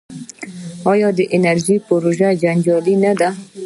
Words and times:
آیا 0.91 1.09
د 1.17 1.19
انرژۍ 1.35 1.77
پروژې 1.87 2.29
جنجالي 2.41 2.95
نه 3.03 3.11
دي؟ 3.19 3.29